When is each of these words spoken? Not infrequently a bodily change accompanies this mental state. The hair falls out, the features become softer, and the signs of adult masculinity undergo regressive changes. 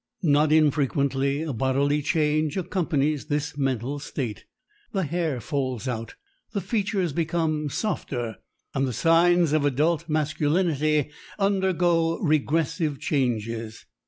Not 0.23 0.51
infrequently 0.51 1.43
a 1.43 1.53
bodily 1.53 2.01
change 2.01 2.57
accompanies 2.57 3.25
this 3.27 3.55
mental 3.55 3.99
state. 3.99 4.45
The 4.93 5.03
hair 5.03 5.39
falls 5.39 5.87
out, 5.87 6.15
the 6.53 6.59
features 6.59 7.13
become 7.13 7.69
softer, 7.69 8.37
and 8.73 8.87
the 8.87 8.93
signs 8.93 9.53
of 9.53 9.63
adult 9.63 10.09
masculinity 10.09 11.11
undergo 11.37 12.17
regressive 12.17 12.99
changes. 12.99 13.85